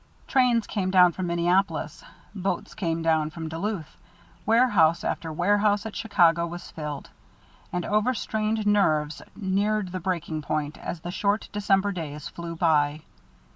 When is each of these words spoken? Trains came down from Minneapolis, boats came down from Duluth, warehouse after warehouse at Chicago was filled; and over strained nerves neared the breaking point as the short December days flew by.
Trains 0.25 0.65
came 0.65 0.89
down 0.89 1.11
from 1.11 1.27
Minneapolis, 1.27 2.03
boats 2.33 2.73
came 2.73 3.03
down 3.03 3.29
from 3.29 3.49
Duluth, 3.49 3.97
warehouse 4.47 5.03
after 5.03 5.31
warehouse 5.31 5.85
at 5.85 5.95
Chicago 5.95 6.47
was 6.47 6.71
filled; 6.71 7.11
and 7.71 7.85
over 7.85 8.15
strained 8.15 8.65
nerves 8.65 9.21
neared 9.35 9.91
the 9.91 9.99
breaking 9.99 10.41
point 10.41 10.75
as 10.79 11.01
the 11.01 11.11
short 11.11 11.49
December 11.51 11.91
days 11.91 12.27
flew 12.27 12.55
by. 12.55 13.01